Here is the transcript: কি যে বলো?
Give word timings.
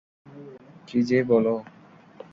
কি 0.87 0.99
যে 1.03 1.19
বলো? 1.23 1.53